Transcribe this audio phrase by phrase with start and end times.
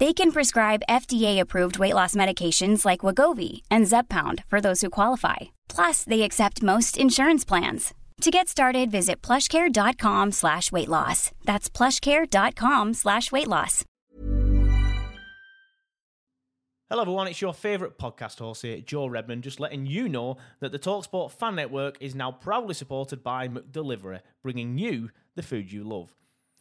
[0.00, 5.36] They can prescribe FDA-approved weight loss medications like Wegovy and Zepbound for those who qualify.
[5.68, 7.92] Plus, they accept most insurance plans.
[8.22, 11.32] To get started, visit plushcare.com slash weight loss.
[11.44, 13.84] That's plushcare.com slash weight loss.
[16.88, 20.72] Hello everyone, it's your favourite podcast host here, Joe Redman, just letting you know that
[20.72, 25.84] the TalkSport Fan Network is now proudly supported by McDelivery, bringing you the food you
[25.84, 26.10] love.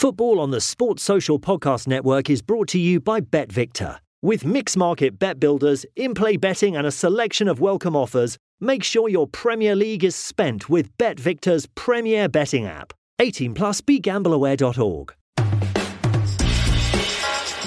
[0.00, 3.98] Football on the Sports Social Podcast Network is brought to you by BetVictor.
[4.22, 8.82] With mixed market bet builders, in play betting, and a selection of welcome offers, make
[8.82, 12.94] sure your Premier League is spent with BetVictor's premier betting app.
[13.18, 15.12] 18 plus begambleaware.org.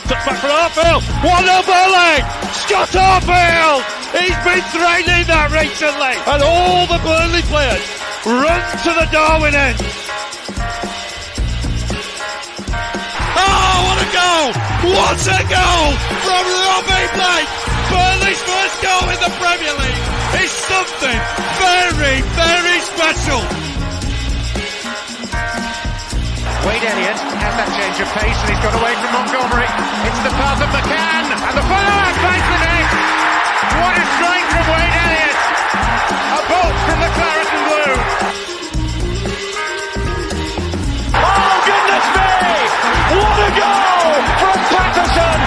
[0.09, 1.03] Touch back from Arfield.
[1.23, 2.17] 1 0 Burnley.
[2.49, 3.83] Scott Arfield.
[4.09, 6.17] He's been threatening that recently.
[6.33, 7.85] And all the Burnley players
[8.25, 10.02] run to the Darwin end.
[13.73, 14.47] Oh, what a goal!
[14.93, 15.89] What a goal
[16.21, 17.51] from Robbie Blake!
[17.89, 20.05] Burnley's first goal in the Premier League
[20.45, 21.17] is something
[21.57, 23.41] very, very special.
[26.63, 29.67] Wade Elliott has that change of pace and he's got away from Montgomery.
[30.07, 32.87] It's the path of McCann and the follow finds the net.
[33.73, 35.37] What a strike from Wade Elliott!
[36.13, 38.62] A bolt from the claret and blue.
[43.13, 45.39] What a goal from Patterson!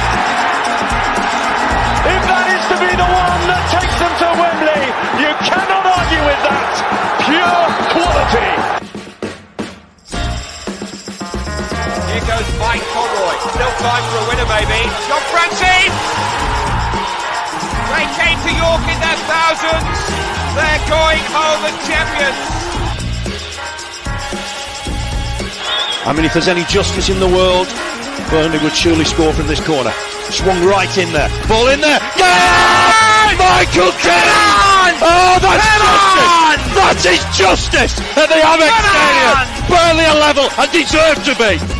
[2.07, 4.83] If that is to be the one that takes them to Wembley,
[5.19, 6.75] you cannot argue with that.
[7.27, 8.51] Pure quality.
[12.07, 13.35] Here goes Mike Conroy.
[13.51, 14.81] Still time for a winner, maybe.
[15.11, 15.91] John Francis!
[17.91, 19.99] They came to York in their thousands.
[20.55, 22.66] They're going home as champions.
[26.07, 27.67] I mean, if there's any justice in the world,
[28.31, 29.91] Burnley would surely score from this corner.
[30.31, 31.29] Swung right in there.
[31.51, 31.99] Ball in there.
[32.15, 33.35] Yeah!
[33.35, 35.03] Michael Keane!
[35.03, 36.63] Oh, that's justice!
[36.79, 39.67] That is justice at the Amex Stadium.
[39.67, 41.76] Burnley are level and deserve to be.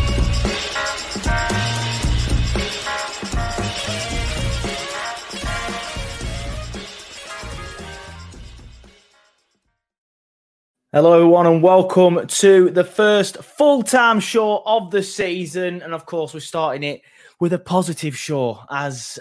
[10.97, 15.83] Hello, everyone, and welcome to the first full time show of the season.
[15.83, 17.03] And of course, we're starting it
[17.39, 19.19] with a positive show, as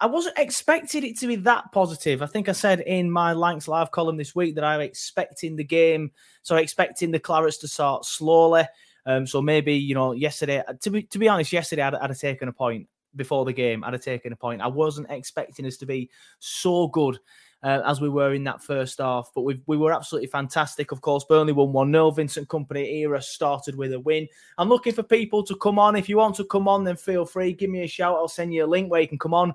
[0.00, 2.20] I wasn't expecting it to be that positive.
[2.20, 6.12] I think I said in my LancsLive column this week that I'm expecting the game,
[6.42, 8.64] so expecting the Clarets to start slowly.
[9.06, 12.18] Um, so maybe, you know, yesterday, to be, to be honest, yesterday I'd, I'd have
[12.18, 12.86] taken a point
[13.16, 13.82] before the game.
[13.82, 14.60] I'd have taken a point.
[14.60, 17.18] I wasn't expecting us to be so good
[17.64, 19.30] uh, as we were in that first half.
[19.34, 20.92] But we we were absolutely fantastic.
[20.92, 22.10] Of course, Burnley won 1 0.
[22.12, 24.28] Vincent Kompany era started with a win.
[24.58, 25.96] I'm looking for people to come on.
[25.96, 27.54] If you want to come on, then feel free.
[27.54, 28.14] Give me a shout.
[28.14, 29.52] I'll send you a link where you can come on.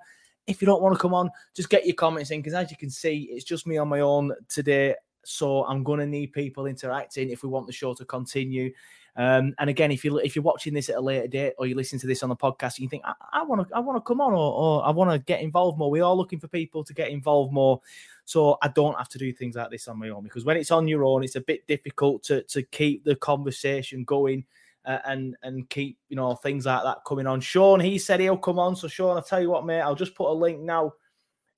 [0.47, 2.77] If you don't want to come on, just get your comments in because as you
[2.77, 4.95] can see, it's just me on my own today.
[5.23, 8.73] So I'm going to need people interacting if we want the show to continue.
[9.19, 11.75] Um, and again, if you if you're watching this at a later date or you're
[11.75, 13.03] listening to this on the podcast, and you think
[13.33, 15.77] I want to I want to come on or, or I want to get involved
[15.77, 15.91] more.
[15.91, 17.81] We are looking for people to get involved more,
[18.23, 20.71] so I don't have to do things like this on my own because when it's
[20.71, 24.45] on your own, it's a bit difficult to to keep the conversation going.
[24.85, 27.41] Uh, and and keep you know things like that coming on.
[27.41, 28.77] Sean, he said he'll come on.
[28.77, 29.81] So Sean, I'll tell you what, mate.
[29.81, 30.93] I'll just put a link now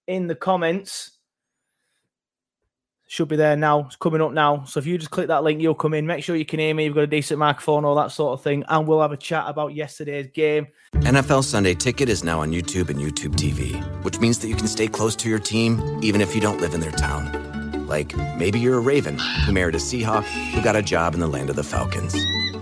[0.07, 1.19] in the comments
[3.11, 3.81] should be there now.
[3.81, 4.63] It's coming up now.
[4.63, 6.07] So if you just click that link, you'll come in.
[6.07, 6.85] Make sure you can hear me.
[6.85, 8.63] You've got a decent microphone, all that sort of thing.
[8.69, 10.67] And we'll have a chat about yesterday's game.
[10.93, 13.75] NFL Sunday Ticket is now on YouTube and YouTube TV,
[14.05, 16.73] which means that you can stay close to your team even if you don't live
[16.73, 17.85] in their town.
[17.85, 21.27] Like maybe you're a Raven who married a Seahawk who got a job in the
[21.27, 22.13] land of the Falcons.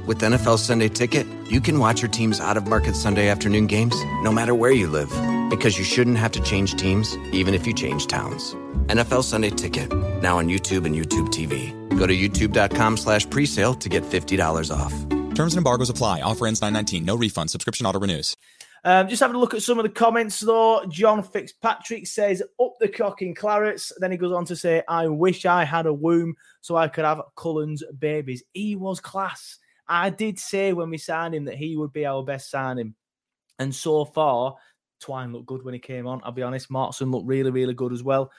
[0.07, 3.95] With NFL Sunday Ticket, you can watch your team's out of market Sunday afternoon games
[4.23, 5.11] no matter where you live
[5.51, 8.55] because you shouldn't have to change teams even if you change towns.
[8.89, 11.71] NFL Sunday Ticket now on YouTube and YouTube TV.
[11.95, 14.93] Go to youtube.com slash presale to get $50 off.
[15.35, 16.21] Terms and embargoes apply.
[16.21, 17.05] Offer ends 919.
[17.05, 17.51] No refund.
[17.51, 18.35] Subscription auto renews.
[18.83, 20.83] Um, just having a look at some of the comments though.
[20.89, 23.91] John Fitzpatrick says, up the cock in clarets.
[23.99, 27.05] Then he goes on to say, I wish I had a womb so I could
[27.05, 28.41] have Cullen's babies.
[28.53, 29.59] He was class.
[29.87, 32.95] I did say when we signed him that he would be our best signing.
[33.59, 34.55] And so far,
[34.99, 36.21] Twine looked good when he came on.
[36.23, 38.31] I'll be honest, Maatsen looked really, really good as well.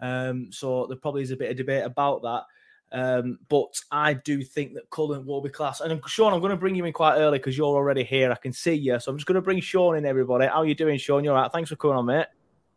[0.00, 2.44] Um, so there probably is a bit of debate about that.
[2.92, 5.80] Um, but I do think that Cullen will be class.
[5.80, 8.32] And Sean, I'm going to bring you in quite early because you're already here.
[8.32, 8.98] I can see you.
[8.98, 10.46] So I'm just going to bring Sean in, everybody.
[10.46, 11.22] How are you doing, Sean?
[11.22, 11.52] You're all right.
[11.52, 12.26] Thanks for coming on, mate.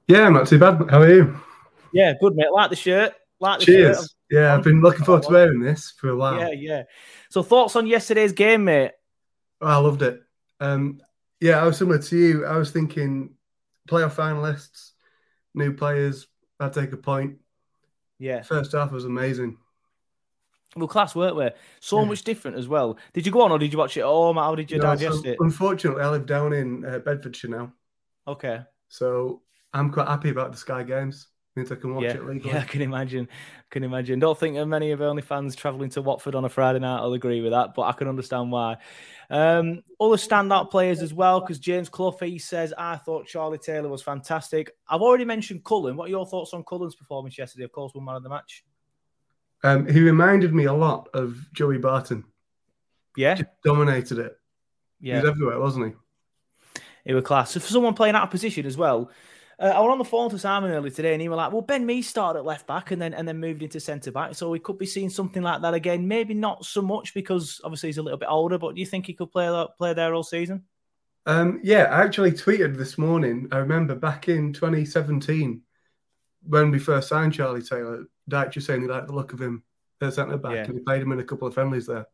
[0.08, 0.90] Yeah, not too bad.
[0.90, 1.40] How are you?
[1.94, 2.52] Yeah, good, mate.
[2.52, 3.14] Like the shirt.
[3.40, 3.98] Like the Cheers.
[3.98, 4.08] shirt.
[4.30, 6.40] Yeah, I've been looking forward to wearing this for a while.
[6.40, 6.84] Yeah, yeah.
[7.30, 8.92] So thoughts on yesterday's game, mate?
[9.62, 10.22] Oh, I loved it.
[10.60, 11.02] Um,
[11.44, 12.46] yeah, I was similar to you.
[12.46, 13.36] I was thinking
[13.90, 14.92] playoff finalists,
[15.56, 16.28] new players.
[16.60, 17.38] I'd take a point.
[18.20, 18.44] Yeah.
[18.44, 19.58] First half was amazing.
[20.76, 21.50] Well, class, weren't we?
[21.80, 22.06] So Yeah.
[22.06, 22.98] much different as well.
[23.14, 24.38] Did you go on or did you watch it at home?
[24.38, 25.38] How did you No, digest so it?
[25.40, 27.74] Unfortunately, I live down in uh, Bedfordshire now,
[28.28, 28.66] Okay.
[28.88, 29.42] so
[29.74, 31.28] I'm quite happy about the Sky Games.
[31.56, 32.52] Means I can watch Yeah, it legally.
[32.52, 33.28] yeah, I can imagine.
[33.70, 34.18] Can imagine.
[34.18, 36.98] Don't think of many of Only fans travelling to Watford on a Friday night.
[36.98, 38.78] I'll agree with that, but I can understand why.
[39.30, 43.88] Um, other standout players as well, because James Clough he says, "I thought Charlie Taylor
[43.88, 45.96] was fantastic." I've already mentioned Cullen.
[45.96, 47.66] What are your thoughts on Cullen's performance yesterday?
[47.66, 48.64] Of course, one man of the match.
[49.64, 52.26] Um, he reminded me a lot of Joey Barton.
[53.16, 54.36] Yeah, Just dominated it.
[55.00, 55.18] Yeah.
[55.18, 55.86] He was everywhere, wasn't
[56.76, 56.82] he?
[57.06, 57.52] He was class.
[57.52, 59.12] So for someone playing out of position as well,
[59.60, 61.62] uh, I was on the phone to Simon earlier today, and he was like, "Well,
[61.62, 64.50] Ben Mee started at left back and then and then moved into centre back, so
[64.50, 66.08] we could be seeing something like that again.
[66.08, 69.06] Maybe not so much because obviously he's a little bit older, but do you think
[69.06, 70.64] he could play that play there all season?
[71.26, 73.48] Um, yeah, I actually tweeted this morning.
[73.52, 75.62] I remember back in 2017
[76.46, 79.64] when we first signed Charlie Taylor, Dyche was saying he liked the look of him
[80.02, 80.64] as centre back, Yeah.
[80.66, 82.08] and he played him in a couple of friendlies there.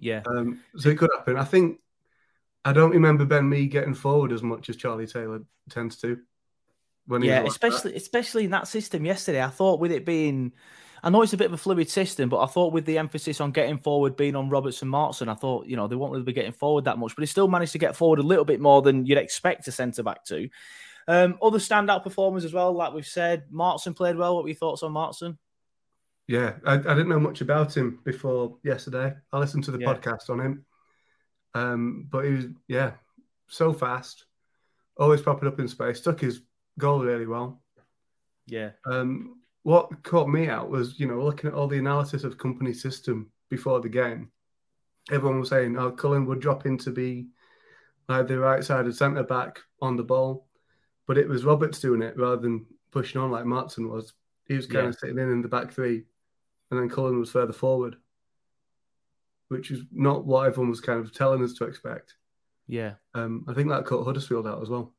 [0.00, 1.36] Yeah, Um, so it could happen.
[1.36, 1.78] I think
[2.64, 6.18] I don't remember Ben Mee getting forward as much as Charlie Taylor tends to.
[7.08, 7.68] Yeah, was like that.
[7.68, 9.42] especially especially in that system yesterday.
[9.42, 10.52] I thought with it being,
[11.02, 13.40] I know it's a bit of a fluid system, but I thought with the emphasis
[13.40, 16.32] on getting forward being on Robertson Maatsen, I thought you know they won't really be
[16.32, 18.82] getting forward that much, but he still managed to get forward a little bit more
[18.82, 20.48] than you'd expect a centre back to.
[21.08, 24.34] Um, other standout performers as well, like we've said, Maatsen played well.
[24.34, 25.38] What were your thoughts on Maatsen?
[26.28, 29.14] Yeah, I, I didn't know much about him before yesterday.
[29.32, 29.94] I listened to the Yeah.
[29.94, 30.64] podcast on him.
[31.54, 32.92] Um, but he was, yeah,
[33.48, 34.26] so fast,
[34.96, 36.42] always popping up in space, took his
[36.80, 37.62] goal really well.
[38.46, 42.36] Yeah, Um, what caught me out was, you know, looking at all the analysis of
[42.38, 44.32] Kompany system before the game.
[45.10, 47.28] Everyone was saying, oh, Cullen would drop in to be
[48.08, 50.48] like the right sided centre back on the ball,
[51.06, 54.14] but it was Roberts doing it rather than pushing on like Maatsen was.
[54.46, 54.88] He was kind Yeah.
[54.88, 56.04] of sitting in in the back three,
[56.70, 57.96] and then Cullen was further forward,
[59.48, 62.16] which is not what everyone was kind of telling us to expect.
[62.66, 62.94] yeah.
[63.14, 64.94] Um, I think that caught Huddersfield out as well.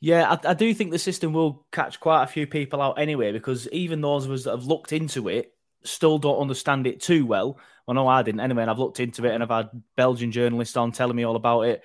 [0.00, 3.32] Yeah, I, I do think the system will catch quite a few people out anyway,
[3.32, 5.52] because even those of us that have looked into it
[5.84, 7.58] still don't understand it too well.
[7.86, 10.76] Well, no, I didn't anyway, and I've looked into it and I've had Belgian journalists
[10.76, 11.82] on telling me all about it.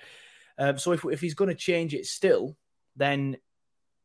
[0.58, 2.56] Um, so if, if he's going to change it still,
[2.96, 3.36] then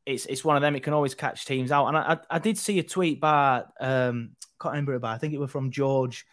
[0.06, 0.76] it's it's one of them.
[0.76, 1.88] It can always catch teams out.
[1.88, 5.14] And I, I, I did see a tweet by um, can't remember it by.
[5.14, 6.26] I think it was from George.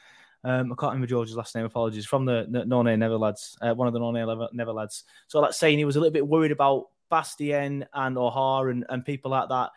[0.45, 1.65] Um, I can't remember George's last name.
[1.65, 4.73] Apologies from the, the No Name Never lads, uh, one of the No Name Never
[4.73, 5.05] lads.
[5.27, 9.05] So that's saying he was a little bit worried about Bastien and O'Hara and, and
[9.05, 9.71] people like that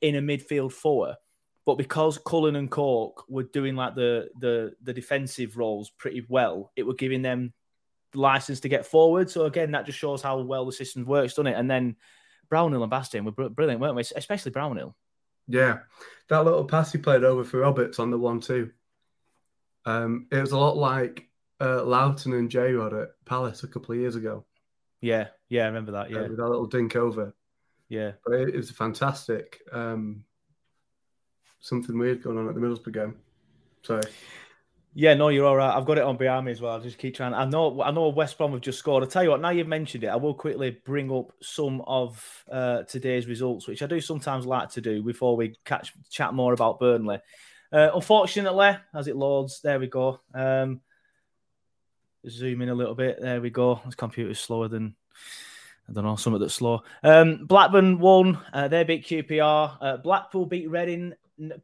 [0.00, 1.16] in a midfield four.
[1.66, 6.72] But because Cullen and Cork were doing like the the the defensive roles pretty well,
[6.74, 7.52] it were giving them
[8.14, 9.30] license to get forward.
[9.30, 11.58] So again, that just shows how well the system works, doesn't it?
[11.58, 11.96] And then
[12.48, 14.02] Brownhill and Bastien were brilliant, weren't we?
[14.16, 14.96] Especially Brownhill.
[15.46, 15.80] Yeah,
[16.28, 18.70] that little pass he played over for Roberts on the one-two.
[19.84, 21.28] Um, it was a lot like
[21.60, 24.44] uh, Lowton and J Rod at Palace a couple of years ago.
[25.00, 26.06] Yeah, yeah, I remember that.
[26.06, 27.34] uh, Yeah, with that little dink over.
[27.88, 29.60] yeah, But it, it was fantastic.
[29.72, 30.24] Um,
[31.60, 33.16] something weird going on at the Middlesbrough game.
[33.82, 34.02] Sorry.
[34.94, 35.14] yeah.
[35.14, 35.74] No, you're all right.
[35.74, 36.72] I've got it on behind me as well.
[36.74, 37.32] I'll just keep trying.
[37.34, 38.08] I know, I know.
[38.08, 39.02] West Brom have just scored.
[39.02, 39.40] I tell you what.
[39.40, 43.82] Now you've mentioned it, I will quickly bring up some of uh, today's results, which
[43.82, 47.20] I do sometimes like to do before we catch chat more about Burnley.
[47.72, 50.20] Uh, unfortunately, as it loads, there we go.
[50.34, 50.80] Um,
[52.28, 53.20] zoom in a little bit.
[53.20, 53.80] There we go.
[53.84, 54.94] This computer's slower than
[55.88, 56.82] I don't know, something that's slow.
[57.02, 58.38] Um, Blackburn won.
[58.52, 59.76] Uh, they beat QPR.
[59.80, 61.14] Uh, Blackpool beat Reading.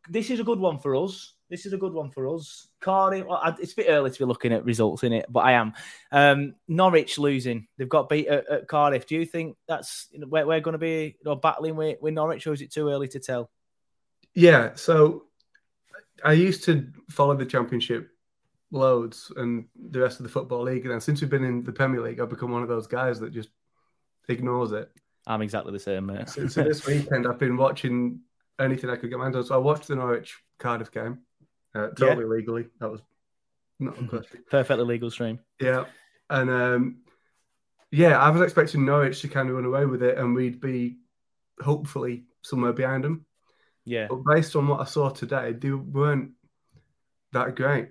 [0.09, 1.35] This is a good one for us.
[1.49, 2.67] This is a good one for us.
[2.81, 3.25] Cardiff.
[3.61, 5.75] It's a bit early to be looking at results in it, but I am.
[6.11, 7.69] Um, Norwich losing.
[7.77, 9.07] They've got beat at, at Cardiff.
[9.07, 11.99] Do you think that's you know, we're, we're going to be you know, battling with,
[12.01, 13.51] with Norwich, or is it too early to tell?
[14.35, 15.27] Yeah, so
[16.25, 18.11] I used to follow the championship
[18.76, 21.73] loads and the rest of the football league, and then since we've been in the
[21.73, 23.50] Premier League, I've become one of those guys that just
[24.28, 24.90] ignores it.
[25.26, 26.28] I'm exactly the same, mate.
[26.28, 28.21] so, so this weekend, I've been watching
[28.61, 29.45] anything I could get my hands on.
[29.45, 31.18] So I watched the Norwich Cardiff game,
[31.75, 32.30] uh, totally yeah.
[32.30, 32.66] legally.
[32.80, 33.00] That was
[33.80, 34.45] not a question.
[34.50, 35.40] Perfectly legal stream.
[35.61, 35.85] Yeah,
[36.30, 36.99] and um,
[37.90, 40.99] yeah, I was expecting Norwich to kind of run away with it, and we'd be
[41.61, 43.26] hopefully somewhere behind them.
[43.85, 44.09] Yeah.
[44.09, 46.33] But based on what I saw today, they weren't
[47.33, 47.90] that great.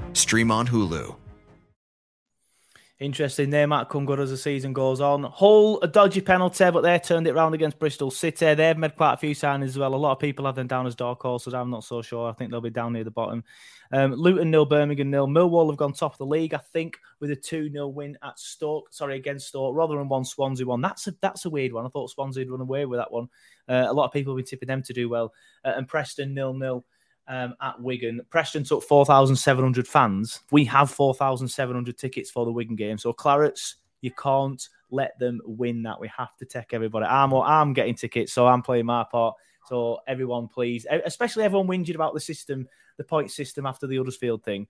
[0.13, 1.15] Stream on Hulu.
[3.01, 5.23] Interesting there, Matt good as the season goes on.
[5.23, 8.53] Hull, a dodgy penalty, but they turned it round against Bristol City.
[8.53, 9.95] They've made quite a few signings as well.
[9.95, 11.55] A lot of people have them down as dark horses.
[11.55, 12.29] I'm not so sure.
[12.29, 13.43] I think they'll be down near the bottom.
[13.91, 15.25] Um, Luton nil, Birmingham nil.
[15.25, 18.37] Millwall have gone top of the league, I think, with a 2 0 win at
[18.37, 18.93] Stoke.
[18.93, 19.75] Sorry, against Stoke.
[19.75, 20.81] Rotherham won, Swansea won.
[20.81, 21.87] That's a that's a weird one.
[21.87, 23.29] I thought Swansea would run away with that one.
[23.67, 25.33] Uh, a lot of people have been tipping them to do well.
[25.65, 26.85] Uh, and Preston nil nil
[27.27, 28.21] um, at Wigan.
[28.29, 30.41] Preston took 4,700 fans.
[30.51, 32.97] We have 4,700 tickets for the Wigan game.
[32.97, 35.99] So, Clarets, you can't let them win that.
[35.99, 37.05] We have to take everybody.
[37.05, 39.35] I'm, I'm getting tickets, so I'm playing my part.
[39.67, 44.43] So, everyone, please, especially everyone whinging about the system, the point system after the Huddersfield
[44.43, 44.67] thing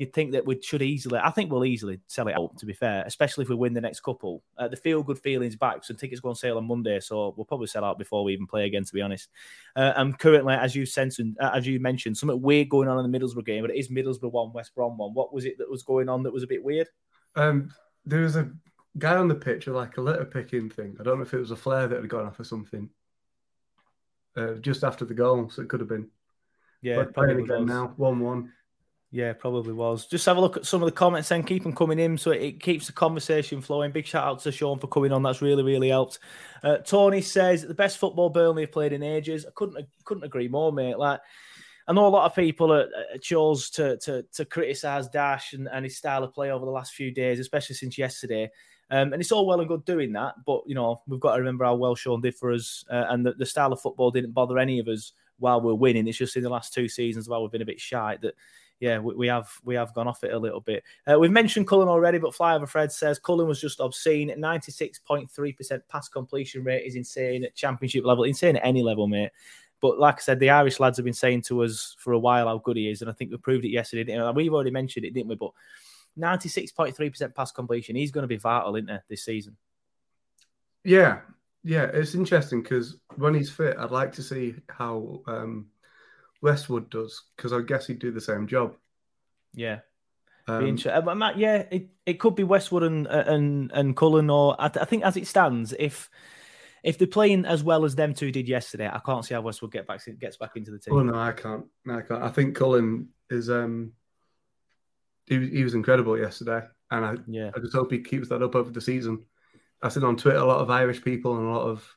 [0.00, 2.72] you'd think that we should easily, I think we'll easily sell it out, to be
[2.72, 4.42] fair, especially if we win the next couple.
[4.56, 7.44] Uh, the feel good feelings back, so tickets go on sale on Monday, so we'll
[7.44, 9.28] probably sell out before we even play again, to be honest.
[9.76, 13.12] Uh, and currently, as you mentioned, uh, as you mentioned, something weird going on in
[13.12, 15.12] the Middlesbrough game, but it is Middlesbrough 1, West Brom 1.
[15.12, 16.88] What was it that was going on that was a bit weird?
[17.36, 17.70] Um,
[18.06, 18.50] there was a
[18.96, 20.96] guy on the pitch with like a litter picking thing.
[20.98, 22.88] I don't know if it was a flare that had gone off or something.
[24.34, 26.08] Uh, just after the goal, so it could have been.
[26.80, 28.52] Yeah, but probably again now, one-one.
[29.12, 30.06] Yeah, probably was.
[30.06, 32.30] Just have a look at some of the comments and keep them coming in so
[32.30, 33.90] it, keeps the conversation flowing.
[33.90, 35.24] Big shout out to Sean for coming on.
[35.24, 36.20] That's really, really helped.
[36.62, 39.44] Uh, Tony says the best football Burnley have played in ages.
[39.44, 40.96] I couldn't couldn't agree more, mate.
[40.96, 41.20] Like
[41.88, 45.68] I know a lot of people are, are chose to to to criticise Dyche and,
[45.72, 48.48] and his style of play over the last few days, especially since yesterday.
[48.92, 51.40] Um, and it's all well and good doing that, but you know we've got to
[51.40, 54.32] remember how well Sean did for us, uh, and the, the style of football didn't
[54.32, 56.06] bother any of us while we're winning.
[56.06, 58.34] It's just in the last two seasons while we've been a bit shy that
[58.80, 60.82] yeah, we, we, have we have gone off it a little bit.
[61.06, 64.32] Uh, we've mentioned Cullen already, but Flyover Fred says Cullen was just obscene.
[64.38, 68.64] Ninety six point three percent pass completion rate is insane at championship level, insane at
[68.64, 69.30] any level, mate.
[69.82, 72.48] But like I said, the Irish lads have been saying to us for a while
[72.48, 74.32] how good he is, and I think we proved it yesterday.
[74.32, 75.36] We've already mentioned it, didn't we?
[75.36, 75.50] But
[76.16, 79.24] ninety six point three percent pass completion, he's going to be vital, isn't he, this
[79.24, 79.58] season?
[80.84, 81.20] Yeah,
[81.64, 85.20] yeah, it's interesting because when he's fit, I'd like to see how.
[85.26, 85.69] Um
[86.42, 88.76] Westwood does because I guess he'd do the same job.
[89.54, 89.80] Yeah.
[90.48, 94.60] Um, uh, Matt, yeah, it, it could be Westwood and uh, and and Cullen, or
[94.60, 96.10] I, I, think as it stands, if
[96.82, 99.72] if they're playing as well as them two did yesterday, I can't see how Westwood
[99.72, 100.94] get back gets back into the team.
[100.94, 101.66] Oh no, I can't.
[101.84, 102.22] No, I can't.
[102.22, 103.92] I think Cullen is um
[105.26, 108.56] he, he was incredible yesterday, and I yeah I just hope he keeps that up
[108.56, 109.24] over the season.
[109.82, 111.96] I said on Twitter a lot of Irish people and a lot of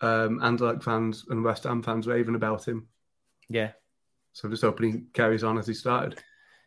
[0.00, 2.88] um Anderlecht fans and West Ham fans raving about him.
[3.48, 3.72] Yeah.
[4.32, 6.22] So I'm just hoping he carries on as he started.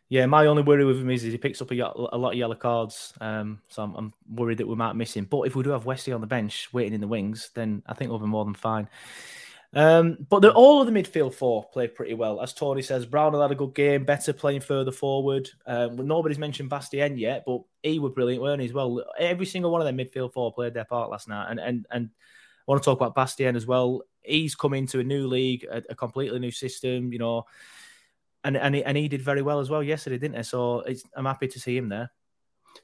[0.08, 2.38] Yeah, my only worry with him is, is he picks up a, a lot of
[2.38, 3.12] yellow cards.
[3.20, 5.24] Um, so I'm, I'm, worried that we might miss him.
[5.24, 7.94] But if we do have Westy on the bench waiting in the wings, then I
[7.94, 8.88] think we'll be more than fine.
[9.74, 12.40] Um, but the, all of the midfield four played pretty well.
[12.40, 15.50] As Tony says, Brown had a good game, better playing further forward.
[15.66, 19.04] Um, nobody's mentioned Bastien yet, but he was brilliant, weren't he, as well?
[19.18, 21.50] Every single one of them midfield four played their part last night.
[21.50, 25.04] And, and, and I want to talk about Bastien as well he's come into a
[25.04, 27.44] new league, a, a completely new system, you know,
[28.44, 30.42] and and he, and he did very well as well yesterday, didn't he?
[30.42, 32.10] So I'm happy to see him there.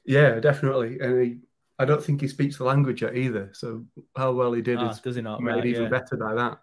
[0.05, 1.37] Yeah, definitely, and he,
[1.79, 3.49] I don't think he speaks the language yet either.
[3.53, 3.85] So
[4.15, 5.89] how well he did ah, is does he not made right, even yeah.
[5.89, 6.59] better by that.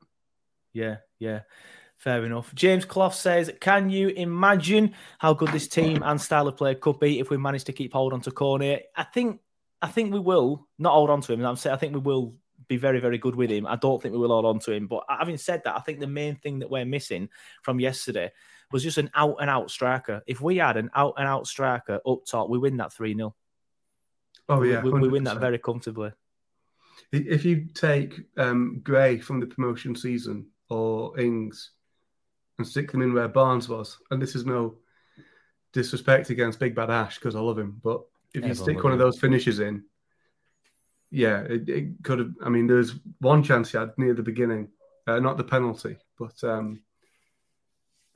[0.73, 1.41] Yeah, yeah.
[1.97, 2.55] Fair enough.
[2.55, 6.99] James Clough says, "Can you imagine how good this team and style of play could
[6.99, 8.87] be if we manage to keep hold on to Cornet?
[8.97, 9.41] I think,
[9.83, 11.45] I think we will not hold on to him.
[11.45, 12.37] I'm saying I think we will
[12.71, 13.67] be very, very good with him.
[13.67, 14.87] I don't think we will hold on to him.
[14.87, 17.29] But having said that, I think the main thing that we're missing
[17.63, 18.31] from yesterday
[18.73, 20.23] was just an out and out striker.
[20.27, 23.35] If we had an out and out striker up top, we win that 3 0.
[24.49, 24.81] Oh, yeah.
[24.81, 26.13] We, we, win that very comfortably.
[27.13, 31.73] If you take um, Gray from the promotion season or Ings,
[32.61, 33.99] and stick them in where Barnes was.
[34.11, 34.77] And this is no
[35.73, 38.03] disrespect against Big Bad Ash because I love him, but
[38.35, 39.83] if you stick one of those finishes in,
[41.11, 42.33] yeah, it, it could have.
[42.43, 44.69] I mean, there's one chance he had near the beginning,
[45.07, 46.81] uh, not the penalty, but um,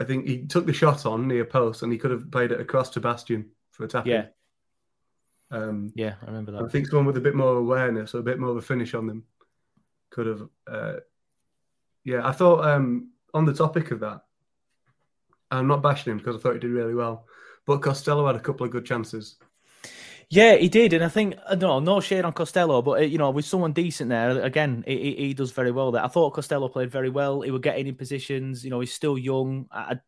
[0.00, 2.60] I think he took the shot on near post and he could have played it
[2.60, 4.06] across to Bastien for a tap.
[4.06, 4.26] Yeah.
[5.50, 6.62] Um, Yeah, I remember that.
[6.62, 8.94] I think someone with a bit more awareness or a bit more of a finish
[8.94, 9.24] on them
[10.10, 10.48] could have.
[10.66, 10.94] Uh,
[12.04, 14.22] yeah, I thought um, on the topic of that,
[15.50, 17.26] I'm not bashing him because I thought he did really well,
[17.66, 19.36] but Costelloe had a couple of good chances.
[20.30, 23.18] Yeah, he did, and I think uh, no, no shade on Costelloe, but uh, you
[23.18, 26.04] know, with someone decent there, again, he, he- does very well there.
[26.04, 27.40] I thought Costelloe played very well.
[27.42, 28.64] He was getting in positions.
[28.64, 29.66] You know, he's still young.
[29.70, 29.98] I,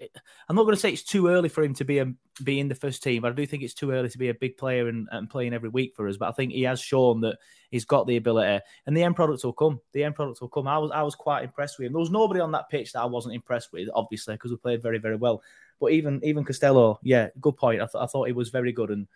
[0.00, 0.06] I-
[0.48, 2.06] I'm not going to say it's too early for him to be a
[2.42, 4.34] be in the first team, but I do think it's too early to be a
[4.34, 6.16] big player and, and playing every week for us.
[6.16, 7.36] But I think he has shown that
[7.70, 9.78] he's got the ability, and the end product will come.
[9.92, 10.66] The end product will come.
[10.66, 11.92] I was I was quite impressed with him.
[11.92, 14.82] There was nobody on that pitch that I wasn't impressed with, obviously, because we played
[14.82, 15.42] very very well.
[15.78, 17.82] But even even Costelloe, yeah, good point.
[17.82, 19.06] I, th- I thought he was very good, and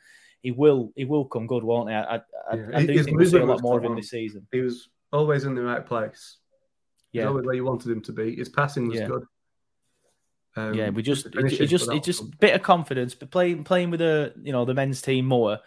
[0.44, 1.94] he will he will come good, won't he?
[1.96, 2.20] I, I,
[2.52, 4.46] Yeah, I do think we'll see a lot more of him this season.
[4.52, 6.36] He was always in the right place.
[7.10, 7.28] He's Yeah.
[7.28, 8.36] always where you wanted him to be.
[8.36, 9.06] His passing was Yeah.
[9.08, 9.24] good.
[10.56, 12.32] Um, yeah, we just it, it just it just one.
[12.38, 15.58] bit of confidence, but playing playing with the you know the men's team more,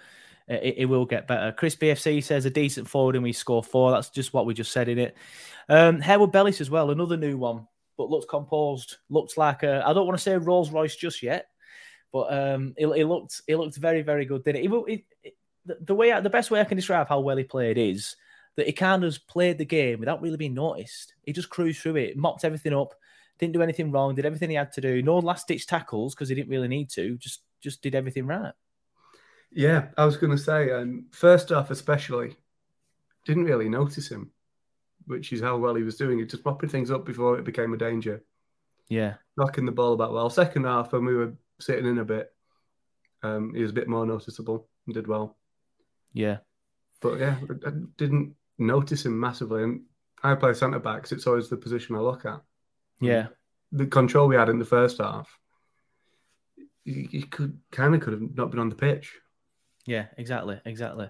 [0.47, 1.51] it, it will get better.
[1.51, 3.91] Chris BFC says a decent forward and we score four.
[3.91, 5.17] That's just what we just said in it.
[5.69, 7.67] Um, Harwood-Bellis as well, another new one,
[7.97, 8.97] but looks composed.
[9.09, 11.47] Looks like a I don't want to say Rolls Royce just yet,
[12.11, 14.43] but um, it, it looked it looked very very good.
[14.43, 14.65] Did it?
[14.65, 17.37] It, it, it- the- the way I- the best way I can describe how well
[17.37, 18.15] he played is
[18.55, 21.13] that he kind of played the game without really being noticed.
[21.23, 22.95] He just cruised through it, mopped everything up,
[23.37, 25.01] didn't do anything wrong, did everything he had to do.
[25.03, 27.17] No last ditch tackles because he didn't really need to.
[27.17, 28.53] Just just did everything right.
[29.51, 32.35] Yeah, I was going to say, um, first off, especially,
[33.25, 34.31] didn't really notice him,
[35.05, 37.73] which is how well he was doing it, just mopping things up before it became
[37.73, 38.23] a danger,
[38.89, 40.29] Yeah, knocking the ball about well.
[40.29, 42.31] Second half, when we were sitting in a bit,
[43.23, 45.37] um, he was a bit more noticeable and did well.
[46.13, 46.37] yeah,
[47.01, 49.63] But yeah, I didn't notice him massively.
[49.63, 49.81] And
[50.23, 52.41] I play centre backs; it's always the position I look at.
[52.99, 53.27] yeah,
[53.71, 55.29] The control we had in the first half,
[56.83, 59.13] he, he could kind of could have not been on the pitch.
[59.87, 60.05] Yeah.
[60.17, 61.09] Exactly, exactly.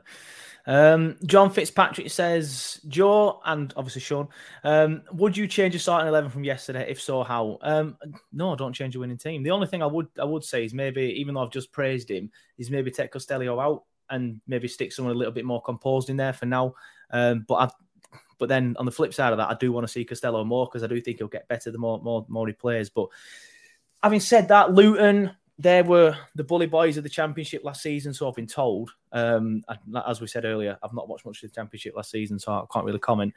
[0.66, 4.28] Um, John Fitzpatrick says, Joe and obviously Sean,
[4.64, 6.86] um, would you change your starting eleven from yesterday?
[6.90, 7.58] If so, how?
[7.62, 7.98] Um,
[8.32, 9.44] no, don't change your winning team.
[9.44, 12.12] The only thing I would I would say is maybe, even though I've just praised
[12.12, 16.10] him, is maybe take Costelloe out and maybe stick someone a little bit more composed
[16.10, 16.76] in there for now.
[17.12, 17.70] Um, but I,
[18.38, 20.66] but then on the flip side of that, I do want to see Costelloe more
[20.66, 22.90] because I do think he'll get better the more more more he plays.
[22.90, 23.08] But
[24.04, 28.28] having said that, Luton, they were the bully boys of the championship last season, so
[28.28, 28.92] I've been told.
[29.12, 29.64] Um,
[30.06, 32.64] as we said earlier, I've not watched much of the championship last season, so I
[32.72, 33.34] can't really comment.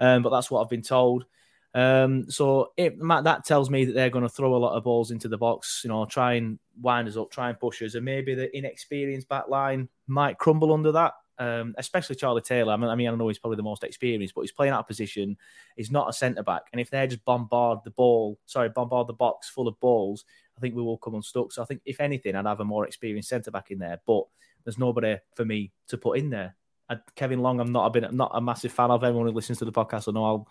[0.00, 1.26] Um, but that's what I've been told.
[1.72, 5.12] Um, so it, that tells me that they're going to throw a lot of balls
[5.12, 8.04] into the box, you know, try and wind us up, try and push us, and
[8.04, 11.14] maybe the inexperienced back line might crumble under that.
[11.38, 12.74] Um, especially Charlie Taylor.
[12.74, 14.80] I mean, I mean, I know he's probably the most experienced, but he's playing out
[14.80, 15.38] of position.
[15.74, 19.14] He's not a centre back, and if they just bombard the ball, sorry, bombard the
[19.14, 20.26] box full of balls,
[20.60, 21.52] I think we will come unstuck.
[21.52, 23.98] So I think, if anything, I'd have a more experienced centre back in there.
[24.06, 24.24] But
[24.62, 26.54] there's nobody for me to put in there.
[26.88, 27.86] I, Kevin Long, I'm not.
[27.86, 29.02] I've been I'm not a massive fan of.
[29.02, 30.46] Everyone who listens to the podcast will know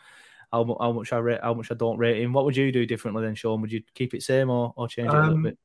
[0.52, 2.34] how, how, how much I rate, how much I don't rate him.
[2.34, 3.62] What would you do differently then, Sean?
[3.62, 5.58] Would you keep it same or, or change it a little Um, bit?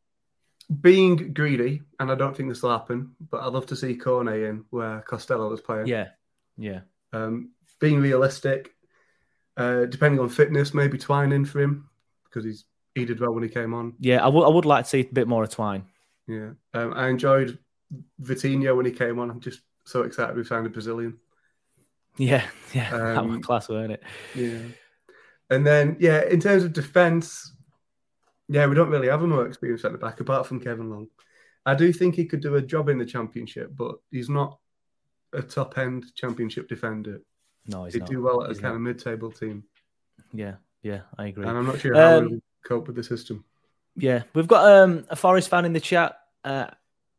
[0.81, 4.43] Being greedy, and I don't think this will happen, but I'd love to see Cornet
[4.43, 5.87] in where Costelloe was playing.
[5.87, 6.09] Yeah,
[6.57, 6.81] yeah,
[7.13, 8.75] Um, being realistic,
[9.57, 11.89] uh, depending on fitness, maybe Twine in for him
[12.25, 13.95] because he's he did well when he came on.
[14.01, 14.25] yeah.
[14.25, 15.85] I would I would like to see a bit more of Twine.
[16.27, 17.59] Yeah, um, I enjoyed
[18.23, 19.31] Vitinho when he came on.
[19.31, 21.19] I'm just so excited we've signed a Brazilian.
[22.17, 22.91] Yeah, yeah.
[22.97, 24.03] that Um, was class, weren't it?
[24.35, 24.59] Yeah,
[25.51, 27.53] and then yeah, in terms of defence,
[28.49, 31.09] yeah, we don't really have a more experienced centre back apart from Kevin Long.
[31.67, 34.59] I do think he could do a job in the championship, but he's not
[35.33, 37.21] a top end championship defender.
[37.67, 38.11] No, he's He'd not.
[38.11, 38.75] do well at a kind not.
[38.75, 39.65] of mid table team,
[40.33, 41.01] Yeah, yeah.
[41.19, 41.47] I agree.
[41.47, 43.45] and I'm not sure how Um, cope with the system.
[43.97, 46.67] Yeah, we've got um, a Forest fan in the chat, uh,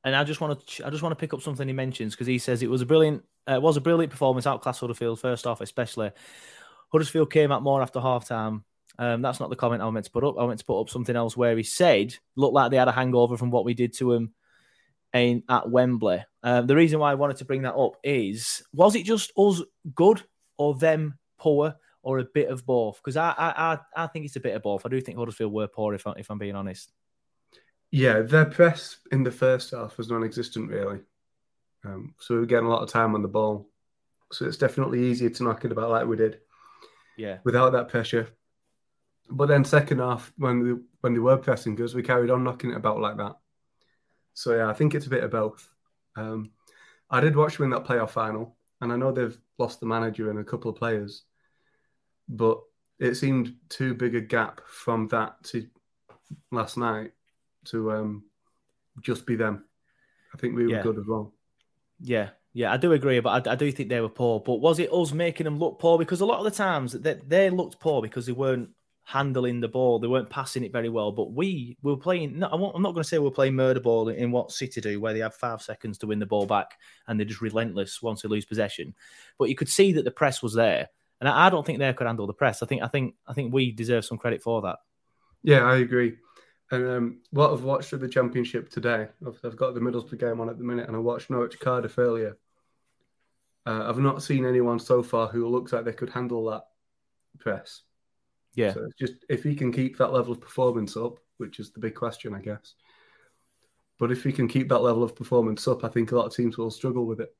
[0.03, 2.27] and I just want to I just want to pick up something he mentions because
[2.27, 5.47] he says it was a brilliant uh, it was a brilliant performance outclass Huddersfield first
[5.47, 6.11] off, especially
[6.91, 8.63] Huddersfield came out more after half time.
[8.97, 10.35] Um, that's not the comment I meant to put up.
[10.39, 12.93] I meant to put up something else where he said looked like they had a
[12.93, 14.33] hangover from what we did to him
[15.13, 16.23] in at Wembley.
[16.43, 19.61] Um, the reason why I wanted to bring that up is was it just us
[19.93, 20.21] good
[20.57, 21.75] or them poor
[22.05, 22.97] or a bit of both?
[22.97, 24.85] Because I, I I I think it's a bit of both.
[24.85, 26.93] I do think Huddersfield were poor if I, if I'm being honest.
[27.91, 30.99] Yeah, their press in the first half was non-existent, really.
[31.85, 33.69] Um, so we were getting a lot of time on the ball.
[34.31, 36.39] So it's definitely easier to knock it about like we did
[37.17, 37.37] Yeah.
[37.43, 38.27] without that pressure.
[39.29, 42.71] But then second half, when they, when they were pressing us, we carried on knocking
[42.71, 43.35] it about like that.
[44.33, 45.67] So yeah, I think it's a bit of both.
[46.15, 46.51] Um,
[47.09, 50.29] I did watch them in that playoff final, and I know they've lost the manager
[50.29, 51.23] and a couple of players,
[52.29, 52.59] but
[52.99, 55.67] it seemed too big a gap from that to
[56.51, 57.11] last night
[57.65, 58.23] to um,
[59.01, 59.65] just be them.
[60.33, 60.83] I think we were Yeah.
[60.83, 61.33] good as well.
[61.99, 64.39] Yeah, yeah, I do agree, but I, I do think they were poor.
[64.39, 65.97] But was it us making them look poor?
[65.97, 68.69] Because a lot of the times they, they looked poor because they weren't
[69.07, 71.11] handling the ball, they weren't passing it very well.
[71.11, 72.39] But we were playing.
[72.39, 74.81] No, I won't- I'm not going to say we're playing murder ball in what City
[74.81, 78.01] do, where they have five seconds to win the ball back and they're just relentless
[78.01, 78.95] once they lose possession.
[79.37, 81.93] But you could see that the press was there, and I, I don't think they
[81.93, 82.61] could handle the press.
[82.61, 84.77] I think, I think, I think we deserve some credit for that.
[85.43, 86.17] Yeah, I agree.
[86.71, 90.39] And um, what I've watched of the championship today, I've, I've got the Middlesbrough game
[90.39, 92.37] on at the minute, and I watched Norwich Cardiff earlier.
[93.65, 96.65] Uh, I've not seen anyone so far who looks like they could handle that
[97.39, 97.81] press.
[98.55, 101.71] Yeah, So it's just if he can keep that level of performance up, which is
[101.71, 102.73] the big question, I guess.
[103.99, 106.35] But if he can keep that level of performance up, I think a lot of
[106.35, 107.35] teams will struggle with it.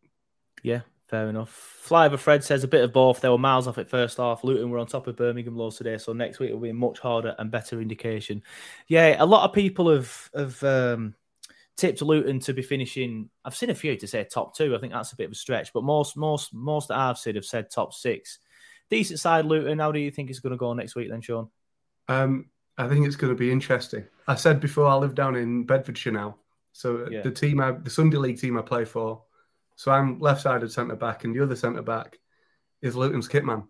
[0.63, 1.79] Yeah, fair enough.
[1.85, 3.21] Flyover Fred says a bit of both.
[3.21, 4.43] They were miles off at first half.
[4.43, 6.99] Luton were on top of Birmingham Lows today, so next week will be a much
[6.99, 8.41] harder and better indication.
[8.87, 11.15] Yeah, a lot of people have have um,
[11.77, 13.29] tipped Luton to be finishing.
[13.43, 14.75] I've seen a few to say top two.
[14.75, 17.35] I think that's a bit of a stretch, but most most most that I've seen
[17.35, 18.39] have said top six.
[18.89, 19.79] Decent side Luton.
[19.79, 21.49] How do you think it's going to go next week then, Sean?
[22.07, 24.05] Um, I think it's going to be interesting.
[24.27, 26.37] I said before, I live down in Bedfordshire now.
[26.71, 27.21] So Yeah.
[27.21, 29.23] the team, I, the Sunday League team I play for,
[29.75, 32.19] so I'm left-sided centre back, and the other centre back
[32.81, 33.67] is Luton's kitman.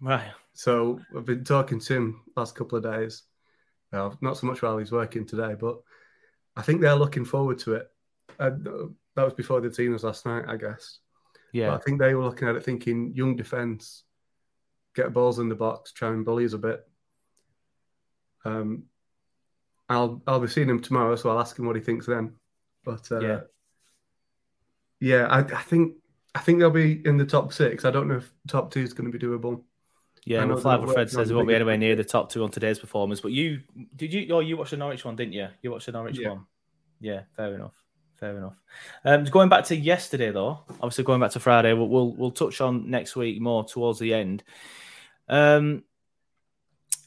[0.00, 0.32] Right.
[0.52, 3.22] So I've been talking to him last couple of days.
[3.92, 5.78] Well, not so much while he's working today, but
[6.56, 7.90] I think they're looking forward to it.
[8.38, 8.50] Uh,
[9.16, 10.98] that was before the team was last night, I guess.
[11.52, 11.70] Yeah.
[11.70, 14.04] But I think they were looking at it thinking young defence,
[14.94, 16.86] get balls in the box, try and bully us a bit.
[18.44, 18.84] Um,
[19.88, 22.34] I'll I'll be seeing him tomorrow, so I'll ask him what he thinks then.
[22.84, 23.40] But uh, Yeah.
[25.00, 25.94] Yeah, I, I think
[26.34, 27.84] I think they'll be in the top six.
[27.84, 29.62] I don't know if top two is going to be doable.
[30.26, 32.78] Yeah, well, they're Fred says he won't be anywhere near the top two on today's
[32.78, 33.20] performance.
[33.20, 33.60] But you
[33.96, 34.28] did you?
[34.34, 35.48] Oh, you watched the Norwich one, didn't you?
[35.62, 36.30] You watched the Norwich Yeah.
[36.30, 36.46] one.
[37.00, 37.72] Yeah, fair enough.
[38.16, 38.54] Fair enough.
[39.02, 42.60] Um, going back to yesterday, though, obviously going back to Friday, we'll we'll, we'll touch
[42.60, 44.44] on next week more towards the end.
[45.26, 45.84] Um,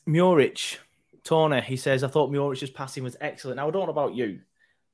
[0.08, 0.78] Muric,
[1.24, 3.58] Tony, he says, I thought Muric's passing was excellent.
[3.58, 4.40] Now, I don't know about you,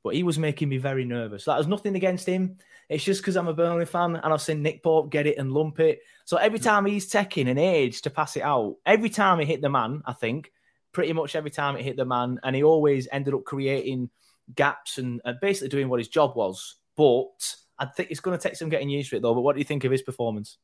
[0.04, 1.46] but he was making me very nervous.
[1.46, 2.58] That was nothing against him.
[2.90, 5.52] It's just because I'm a Burnley fan and I've seen Nick Pope get it and
[5.52, 6.02] lump it.
[6.26, 9.62] So every time he's taking an age to pass it out, every time he hit
[9.62, 10.52] the man, I think,
[10.92, 14.10] pretty much every time it hit the man, and he always ended up creating
[14.56, 16.78] gaps and, and basically doing what his job was.
[16.98, 19.36] But I think it's going to take some getting used to it, though.
[19.36, 20.58] But what do you think of his performance?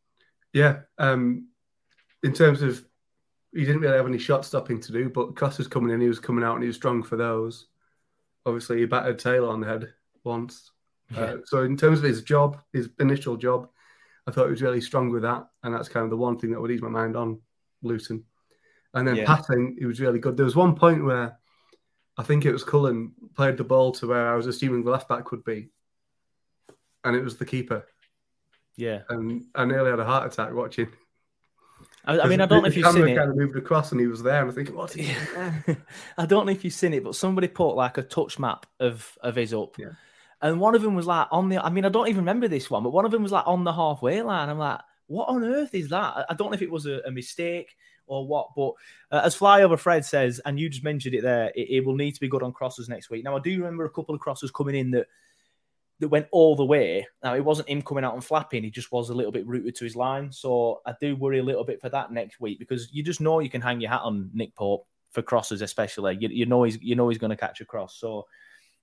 [0.52, 1.50] Yeah, um,
[2.24, 2.84] in terms of
[3.54, 6.08] he didn't really have any shot stopping to do, but Cross was coming in, he
[6.08, 7.68] was coming out, and he was strong for those.
[8.46, 10.72] Obviously, he battered Taylor on the head once.
[11.16, 13.70] Uh, so in terms of his job, his initial job,
[14.28, 16.52] I thought he was really strong with that, and that's kind of the one thing
[16.52, 17.40] that would ease my mind on
[17.84, 18.24] Luton.
[18.94, 19.26] And then Yeah.
[19.26, 20.36] passing, he was really good.
[20.38, 21.38] There was one point where
[22.18, 25.10] I think it was Cullen played the ball to where I was assuming the left
[25.10, 25.70] back would be,
[27.04, 27.86] and it was the keeper,
[28.78, 29.02] Yeah.
[29.10, 30.88] and I nearly had a heart attack watching.
[32.06, 33.16] I, I mean, I don't know if you've seen camera it.
[33.18, 35.12] kind of moved across, and he was there, and I think, what's he?
[36.18, 39.18] I don't know if you've seen it, but somebody put like a touch map of
[39.22, 39.90] of his up, Yeah.
[40.42, 41.64] And one of them was like on the.
[41.64, 43.64] I mean, I don't even remember this one, but one of them was like on
[43.64, 44.50] the halfway line.
[44.50, 46.26] I'm like, what on earth is that?
[46.30, 47.76] I- don't know if it was a, a mistake
[48.08, 48.74] or what, but
[49.12, 52.14] uh, as Flyover Fred says, and you just mentioned it there, it, it will need
[52.14, 53.24] to be good on crosses next week.
[53.24, 55.08] Now, I do remember a couple of crosses coming in that
[56.00, 57.08] that went all the way.
[57.24, 59.76] Now, it wasn't him coming out and flapping; he just was a little bit rooted
[59.76, 60.32] to his line.
[60.32, 63.40] So I do worry a little bit for that next week because you just know
[63.40, 66.18] you can hang your hat on Nick Pope for crosses, especially.
[66.20, 67.96] You, you know he's you know he's going to catch a cross.
[67.96, 68.28] So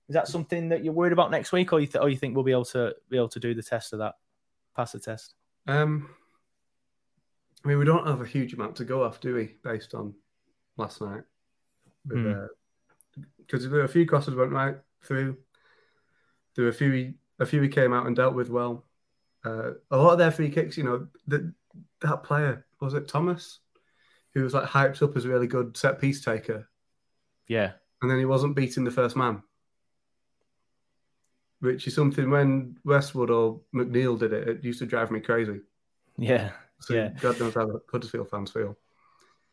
[0.09, 2.35] is that something that you're worried about next week, or you th- or you think
[2.35, 4.15] we'll be able to be able to do the test of that,
[4.75, 5.35] pass the test?
[5.67, 6.09] Um,
[7.63, 9.55] I mean, we don't have a huge amount to go off, do we?
[9.63, 10.13] Based on
[10.77, 11.23] last night,
[12.05, 15.37] because there were a few crosses went right through.
[16.55, 18.85] There were a few, a few he came out and dealt with well.
[19.45, 21.53] Uh, a lot of their free kicks, you know, that
[22.01, 23.59] that player was it Thomas,
[24.33, 26.67] who was like hyped up as a really good set piece taker,
[27.47, 29.41] Yeah, and then he wasn't beating the first man.
[31.63, 35.61] Which is something when Westwood or McNeil did it, it used to drive me crazy.
[36.17, 37.11] yeah, So yeah.
[37.21, 38.75] God knows how Huddersfield fans feel.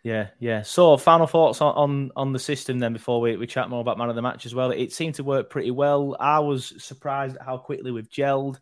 [0.02, 0.62] Yeah, yeah.
[0.62, 3.96] So, final thoughts on, on on the system then before we, we chat more about
[3.96, 4.72] man of the match as well.
[4.72, 6.16] It seemed to work pretty well.
[6.18, 8.58] I was surprised at how quickly we've gelled.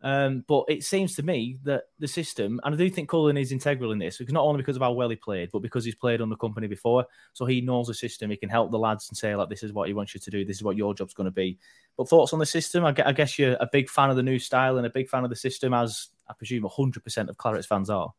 [0.00, 3.50] Um, but it seems to me that the system, and I do think Cullen is
[3.50, 5.96] integral in this, because not only because of how well he played, but because he's
[5.96, 7.04] played on the Kompany before.
[7.32, 8.30] So he knows the system.
[8.30, 10.30] He can help the lads and say, like, this is what he wants you to
[10.30, 10.44] do.
[10.44, 11.58] This is what your job's going to be.
[11.96, 12.84] But thoughts on the system?
[12.84, 15.30] I guess you're a big fan of the new style and a big fan of
[15.30, 18.12] the system, as I presume 100% of Clarets fans are.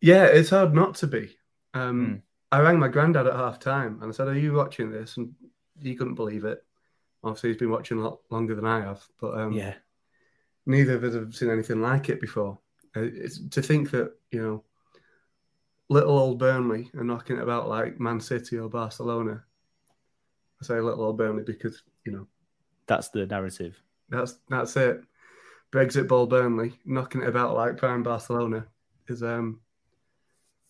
[0.00, 1.36] Yeah, it's hard not to be.
[1.74, 2.22] Um, mm.
[2.52, 5.16] I rang my granddad at half time and I said, Are you watching this?
[5.18, 5.34] And
[5.80, 6.64] he couldn't believe it.
[7.22, 9.06] Obviously, he's been watching a lot longer than I have.
[9.20, 9.74] But um, yeah,
[10.70, 12.58] neither of us have seen anything like it before.
[12.96, 14.64] Uh, it's to think that you know,
[15.88, 19.44] little old Burnley are knocking it about like Man City or Barcelona.
[20.62, 22.26] I say little old Burnley because you know
[22.86, 23.80] that's the narrative.
[24.08, 25.02] That's that's it.
[25.72, 28.66] Brexit ball Burnley knocking it about like prime Barcelona
[29.08, 29.60] is um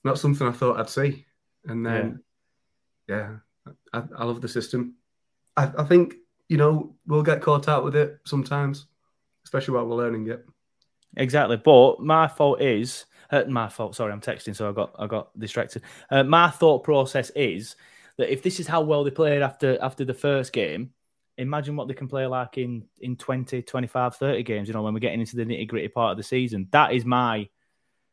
[0.05, 1.27] not something I thought I'd see.
[1.67, 2.21] And then
[3.09, 3.37] yeah,
[3.67, 4.95] yeah I, I, love the system.
[5.57, 6.15] I, I think
[6.49, 8.87] you know we'll get caught out with it sometimes
[9.51, 10.47] especially while we're learning it.
[11.17, 13.97] Exactly, but my fault is uh, my fault.
[13.97, 15.83] Sorry, I'm texting, so I got I got distracted.
[16.09, 17.75] Uh, my thought process is
[18.17, 20.93] that if this is how well they played after after the first game,
[21.37, 24.69] imagine what they can play like in in 20, 25, 30 games.
[24.69, 27.05] You know, when we're getting into the nitty gritty part of the season, that is
[27.05, 27.49] my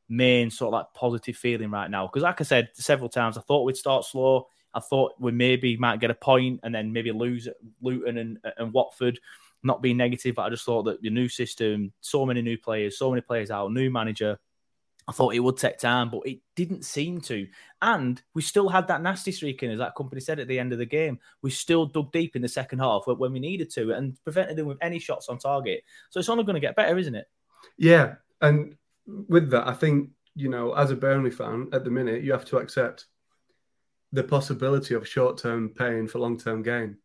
[0.10, 2.08] main sort of like positive feeling right now.
[2.08, 4.47] Because, like I said several times, I thought we'd start slow.
[4.73, 7.47] I thought we maybe might get a point and then maybe lose
[7.82, 9.19] Luton and, and Watford
[9.63, 12.97] not being negative, but I just thought that the new system, so many new players,
[12.97, 14.39] so many players out, new manager.
[15.09, 17.47] I thought it would take time, but it didn't seem to.
[17.81, 20.73] And we still had that nasty streak in, as that Kompany said at the end
[20.73, 21.19] of the game.
[21.41, 24.67] We still dug deep in the second half when we needed to and prevented them
[24.67, 25.83] with any shots on target.
[26.09, 27.29] So it's only going to get better, isn't it?
[27.77, 28.15] Yeah.
[28.41, 32.33] And with that, I think, you know, as a Burnley fan at the minute, you
[32.33, 33.05] have to accept
[34.11, 36.97] the possibility of short term pain for long term gain.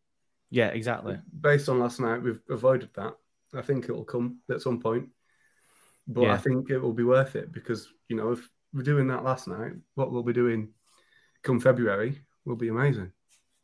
[0.53, 1.17] Yeah, exactly.
[1.41, 3.15] Based on last night, we've avoided that.
[3.55, 5.09] I think it will come at some point,
[6.07, 6.33] but yeah.
[6.33, 9.47] I think it will be worth it because you know if we're doing that last
[9.47, 10.69] night, what we'll be doing
[11.41, 13.11] come February will be amazing.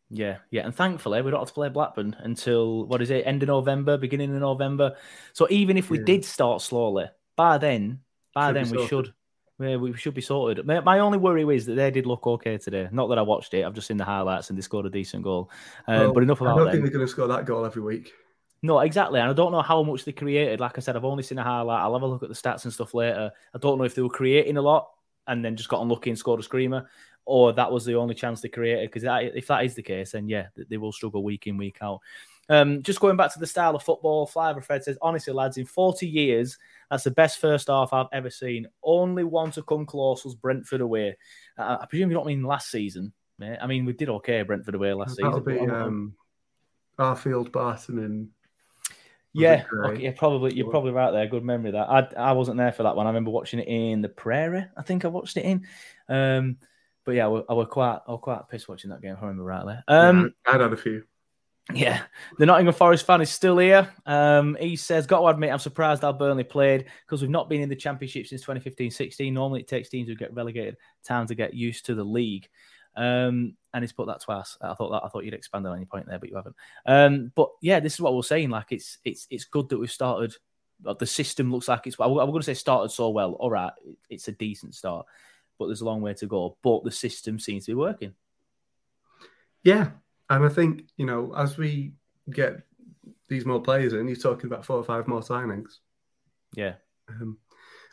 [0.10, 3.44] Yeah, yeah, and thankfully we don't have to play Blackburn until what is it, end
[3.44, 4.96] of November, beginning of November.
[5.34, 6.06] So even if we yeah.
[6.06, 8.00] did start slowly, by then,
[8.34, 9.14] by should then we should
[9.60, 10.66] yeah, we should be sorted.
[10.66, 12.88] My only worry is that they did look okay today.
[12.92, 15.24] Not that I watched it; I've just seen the highlights and they scored a decent
[15.24, 15.52] goal.
[15.88, 16.54] Um, well, but enough about.
[16.54, 16.72] I don't them.
[16.74, 18.14] think they're going to score that goal every week.
[18.62, 19.20] No, exactly.
[19.20, 20.60] And I don't know how much they created.
[20.60, 21.82] Like I said, I've only seen a highlight.
[21.82, 23.32] I'll have a look at the stats and stuff later.
[23.54, 24.90] I don't know if they were creating a lot
[25.28, 26.90] and then just got unlucky and scored a screamer,
[27.26, 28.92] or that was the only chance they created.
[28.92, 32.00] Because if that is the case, then yeah, they will struggle week in week out.
[32.50, 35.66] Um, just going back to the style of football, Flyover Fred says, honestly, lads, in
[35.66, 36.58] 40 years,
[36.90, 38.68] that's the best first half I've ever seen.
[38.84, 41.18] Only one to come close was Brentford away.
[41.58, 43.58] Uh, I presume you don't mean last season, mate.
[43.62, 45.56] I mean, we did okay Brentford away last That'll season.
[45.56, 46.16] That'll be um,
[46.98, 48.30] Arfield, Barton, and
[49.34, 51.28] yeah, okay, yeah, probably you're probably right there.
[51.28, 53.06] Good memory that I I wasn't there for that one.
[53.06, 54.66] I remember watching it in the Prairie.
[54.76, 55.68] I think I watched it in.
[56.08, 56.58] Um,
[57.06, 59.14] but yeah, I was, I was quite I was quite pissed watching that game.
[59.14, 59.76] If I remember rightly.
[59.88, 61.04] Um, yeah, I'd had a few.
[61.74, 62.02] Yeah,
[62.40, 63.88] the Nottingham Forest fan is still here.
[64.06, 67.62] Um, he says, Got to admit, I'm surprised how Burnley played because we've not been
[67.62, 69.34] in the Championship since 2015 16.
[69.34, 72.50] Normally, it takes teams who get relegated time to get used to the league.
[72.96, 74.58] Um, and he's put that twice.
[74.62, 76.56] I thought that I thought you'd expand on any point there, but you haven't.
[76.86, 78.50] Um, but yeah, this is what we're saying.
[78.50, 80.36] Like it's it's it's good that we've started.
[80.82, 81.98] The system looks like it's.
[82.00, 83.34] I'm going to say started so well.
[83.34, 83.74] All right,
[84.10, 85.06] it's a decent start,
[85.58, 86.58] but there's a long way to go.
[86.64, 88.14] But the system seems to be working.
[89.62, 89.92] Yeah,
[90.30, 91.94] and I think, you know, as we
[92.32, 92.62] get
[93.28, 95.78] these more players in, he's talking about four or five more signings.
[96.56, 96.74] Yeah.
[97.10, 97.38] Um,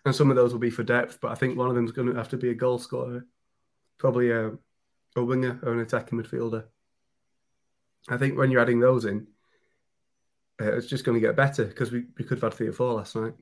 [0.05, 1.93] and some of those will be for depth, but I think one of them is
[1.93, 3.27] going to have to be a goal scorer,
[3.99, 4.53] probably a,
[5.17, 6.65] a winger or an attacking midfielder.
[8.09, 9.27] I think when you're adding those in,
[10.61, 12.73] uh, it's just going to get better because we, we could have had three or
[12.73, 13.35] four last night.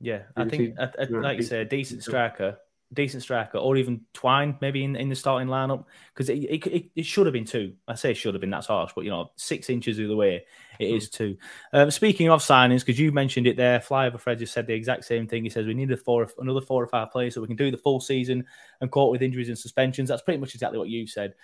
[0.00, 0.76] Yeah, I think,
[1.10, 2.56] like you say, a decent striker
[2.92, 7.06] decent striker, or even Twine maybe in, in the starting lineup because it, it, it,
[7.06, 7.74] should have been two.
[7.86, 10.16] I say it should have been that's harsh, but you know six inches of the
[10.16, 10.44] way
[10.78, 11.36] it is two.
[11.72, 15.04] Um, speaking of signings, because you mentioned it there, Flyover Fred just said the exact
[15.04, 15.44] same thing.
[15.44, 17.70] He says we need a four, another four or five players so we can do
[17.70, 18.44] the full season
[18.80, 20.08] and cope with injuries and suspensions.
[20.08, 21.34] That's pretty much exactly what you said.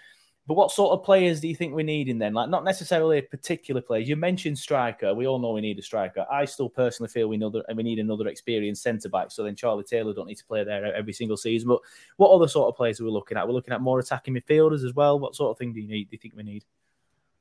[0.47, 2.33] But what sort of players do you think we need in then?
[2.33, 4.01] Like, not necessarily a particular player.
[4.01, 5.13] You mentioned striker.
[5.13, 6.25] We all know we need a striker.
[6.31, 9.33] I still personally feel we know that we need another experienced centre back.
[9.33, 11.69] So then Charlie Taylor don't need to play there every single season.
[11.69, 11.81] But
[12.17, 13.47] what other sort of players are we looking at?
[13.47, 15.19] We're looking at more attacking midfielders as well.
[15.19, 16.11] What sort of thing do you need?
[16.11, 16.65] Do you think we need?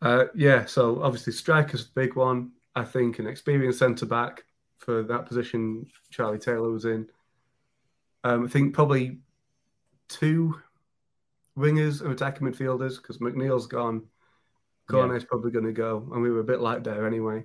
[0.01, 0.65] Uh, yeah.
[0.65, 2.53] So obviously striker's the big one.
[2.75, 4.45] I think an experienced centre back
[4.79, 5.85] for that position.
[6.09, 7.07] Charlie Taylor was in.
[8.23, 9.19] Um, I think probably
[10.07, 10.59] two
[11.57, 14.03] wingers and attacking midfielders because McNeil's gone.
[14.89, 15.29] Cornet's yeah.
[15.29, 17.43] probably going to go, and we were a bit light there anyway.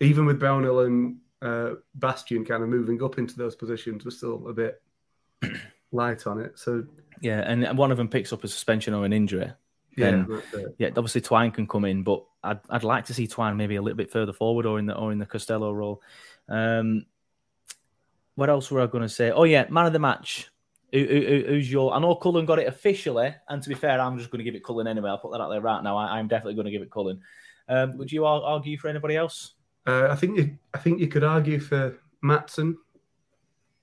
[0.00, 4.48] Even with Brownhill and uh, Bastien kind of moving up into those positions we're still
[4.48, 4.82] a bit
[5.92, 6.58] light on it.
[6.58, 6.84] So
[7.20, 9.52] yeah, and one of them picks up a suspension or an injury.
[9.96, 10.42] Yeah, then,
[10.78, 10.88] yeah.
[10.88, 13.96] Obviously, Twine can come in, but I'd, I'd like to see Twine maybe a little
[13.96, 16.02] bit further forward or in the or in the Costelloe role.
[16.48, 17.06] Um,
[18.36, 19.30] what else were I going to say?
[19.32, 20.48] Oh yeah, man of the match.
[20.92, 21.92] Who, who, who's your?
[21.92, 24.54] I know Cullen got it officially, and to be fair, I'm just going to give
[24.54, 25.10] it Cullen anyway.
[25.10, 25.96] I'll put that out there right now.
[25.96, 27.20] I, am definitely going to give it Cullen.
[27.68, 29.54] Um, would you argue for anybody else?
[29.86, 32.76] Uh, I think you, I think you could argue for Maatsen.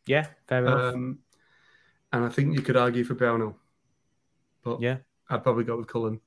[0.07, 0.93] Yeah, fair enough.
[0.95, 1.19] Um,
[2.11, 3.55] and I think you could argue for Brownhill.
[4.63, 4.97] But yeah,
[5.29, 6.19] I'd probably go with Cullen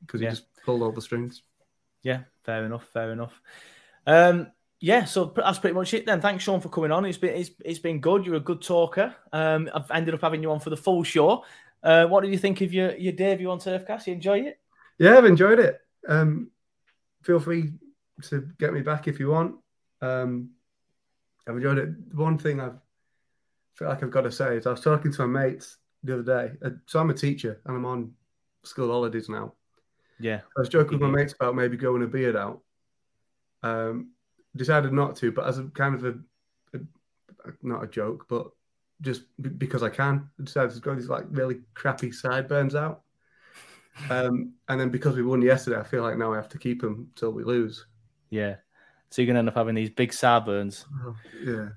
[0.00, 0.30] because he yeah.
[0.30, 1.42] just pulled all the strings.
[2.02, 2.86] Yeah, fair enough.
[2.92, 3.40] Fair enough.
[4.06, 4.48] Um,
[4.82, 6.20] yeah, so that's pretty much it then.
[6.20, 7.04] Thanks, Sean, for coming on.
[7.04, 8.26] It's been it's, it's been good.
[8.26, 9.14] You're a good talker.
[9.32, 11.44] Um, I've ended up having you on for the full show.
[11.84, 14.08] Uh, what did you think of your your debut on Turfcast?
[14.08, 14.58] You enjoy it?
[14.98, 15.80] Yeah, I've enjoyed it.
[16.08, 16.50] Um,
[17.22, 17.74] feel free
[18.22, 19.54] to get me back if you want.
[20.00, 20.50] Um,
[21.48, 21.90] I've enjoyed it.
[22.12, 22.80] One thing I've
[23.76, 26.22] feel like I've got to say is I was talking to my mates the other
[26.24, 26.56] day.
[26.60, 28.12] Uh, so I'm a teacher and I'm on
[28.64, 29.54] school holidays now.
[30.18, 30.40] Yeah.
[30.56, 32.62] I was joking with my mates about maybe going a beard out.
[33.62, 34.11] Um,
[34.56, 36.14] decided not to, but as a kind of a,
[36.74, 36.80] a
[37.62, 38.50] not a joke, but
[39.00, 43.02] just b- because I can, I decided to grow these like really crappy sideburns out.
[44.08, 46.80] Um, and then because we won yesterday, I feel like now I have to keep
[46.80, 47.86] them till we lose.
[48.30, 48.56] Yeah.
[49.10, 50.86] So you're gonna end up having these big sideburns.
[51.04, 51.68] Oh, yeah.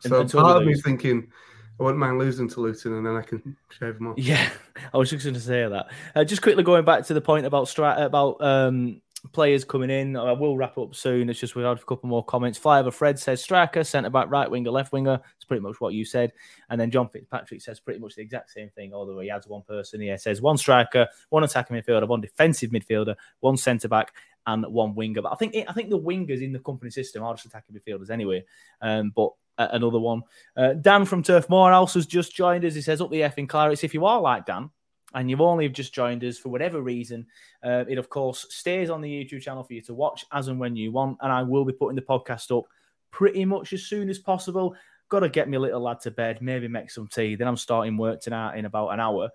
[0.00, 1.32] So and, part of me thinking
[1.80, 4.18] I wouldn't mind losing to Luton, and then I can shave them off.
[4.18, 4.48] Yeah,
[4.94, 5.86] I was just going to say that.
[6.14, 9.00] Uh, just quickly going back to the point about strat about um,
[9.32, 10.16] players coming in.
[10.16, 11.30] I will wrap up soon.
[11.30, 12.58] It's just we had a couple more comments.
[12.58, 15.20] Flyover Fred says striker, centre back, right winger, left winger.
[15.36, 16.32] It's pretty much what you said.
[16.70, 19.62] And then John Fitzpatrick says pretty much the exact same thing, although he adds one
[19.62, 20.18] person here.
[20.18, 24.12] Says one striker, one attacking midfielder, one defensive midfielder, one centre back,
[24.46, 25.22] and one winger.
[25.22, 28.10] But I think I think the wingers in the Kompany system are just attacking midfielders
[28.10, 28.44] anyway.
[28.80, 30.22] Um, but uh, another one.
[30.56, 32.74] Uh, Dan from Turf Moorhouse has just joined us.
[32.74, 33.84] He says up the F in Clarets.
[33.84, 34.70] If you are like Dan,
[35.14, 37.26] and you've only just joined us for whatever reason,
[37.62, 40.58] uh, it of course stays on the YouTube channel for you to watch as and
[40.58, 41.18] when you want.
[41.20, 42.64] And I will be putting the podcast up
[43.10, 44.74] pretty much as soon as possible.
[45.08, 47.36] Got to get my little lad to bed, maybe make some tea.
[47.36, 49.30] Then I'm starting work tonight in about an hour,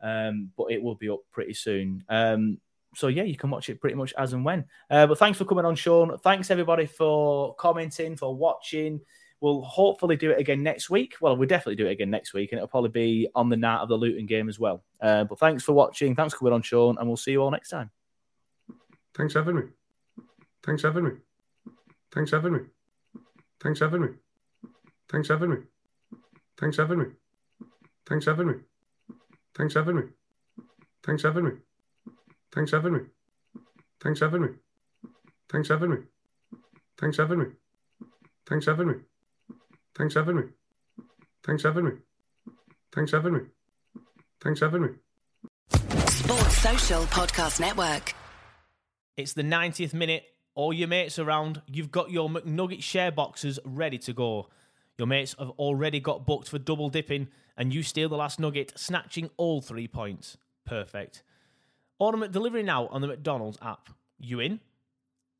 [0.00, 2.04] um, but it will be up pretty soon.
[2.08, 2.58] Um,
[2.94, 4.64] so yeah, you can watch it pretty much as and when.
[4.88, 6.16] Uh, but thanks for coming on, Sean.
[6.18, 9.00] Thanks everybody for commenting, for watching.
[9.40, 11.16] We'll hopefully do it again next week.
[11.20, 13.80] Well, we'll definitely do it again next week, and it'll probably be on the night
[13.80, 14.82] of the Luton game as well.
[15.00, 16.14] Uh, but thanks for watching.
[16.14, 17.90] Thanks for coming on, Sean, and we'll see you all next time.
[19.14, 19.62] Thanks having me.
[20.64, 21.10] Thanks having me.
[22.12, 22.60] Thanks having me.
[23.60, 24.08] Thanks having me.
[25.10, 25.56] Thanks having me.
[26.56, 27.06] Thanks having me.
[28.06, 28.54] Thanks having me.
[29.54, 30.04] Thanks having me.
[31.02, 31.50] Thanks having me.
[32.52, 33.00] Thanks having me.
[34.00, 34.48] Thanks having me.
[35.50, 35.96] Thanks having me.
[36.98, 37.46] Thanks having me.
[38.46, 38.94] Thanks having me.
[39.96, 40.42] Thanks having me.
[41.44, 41.92] Thanks having me.
[42.92, 43.40] Thanks having me.
[44.40, 44.88] Thanks having me.
[45.70, 48.14] Sports Social Podcast Network.
[49.16, 50.24] It's the 90th minute.
[50.54, 51.62] All your mates around.
[51.66, 54.48] You've got your McNugget share boxes ready to go.
[54.98, 58.72] Your mates have already got booked for double dipping, and you steal the last nugget,
[58.76, 60.36] snatching all three points.
[60.64, 61.22] Perfect.
[61.98, 63.90] Ornament delivery now on the McDonald's app.
[64.18, 64.60] You in?